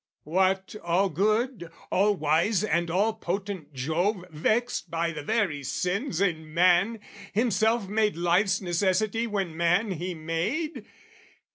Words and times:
What 0.23 0.73
all 0.83 1.09
good, 1.09 1.69
all 1.91 2.15
wise 2.15 2.63
and 2.63 2.89
all 2.89 3.13
potent 3.13 3.71
Jove 3.71 4.25
Vexed 4.31 4.89
by 4.89 5.11
the 5.11 5.21
very 5.21 5.61
sins 5.61 6.19
in 6.19 6.51
man, 6.55 6.99
himself 7.33 7.87
Made 7.87 8.15
life's 8.17 8.61
necessity 8.61 9.27
when 9.27 9.55
man 9.55 9.91
he 9.91 10.15
made? 10.15 10.87